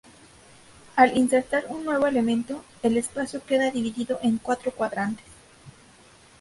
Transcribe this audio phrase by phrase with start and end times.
[0.95, 5.25] Al insertar un nuevo elemento, el espacio queda divido en cuatro cuadrantes.